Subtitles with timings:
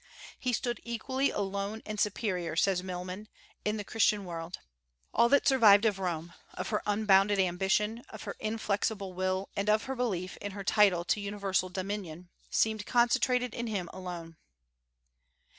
[0.39, 3.27] "He stood equally alone and superior," says Milman,
[3.63, 4.57] "in the Christian world.
[5.13, 9.83] All that survived of Rome of her unbounded ambition, of her inflexible will, and of
[9.83, 14.37] her belief in her title to universal dominion seemed concentrated in him alone."